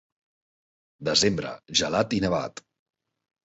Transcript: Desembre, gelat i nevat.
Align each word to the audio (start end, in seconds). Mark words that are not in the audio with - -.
Desembre, 1.11 1.53
gelat 1.83 2.19
i 2.21 2.25
nevat. 2.27 2.69